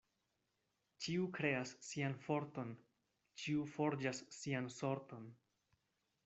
Ĉiu 1.05 1.27
kreas 1.35 1.73
sian 1.87 2.15
forton, 2.23 2.71
ĉiu 3.43 3.67
forĝas 3.75 4.23
sian 4.39 4.73
sorton. 4.79 5.31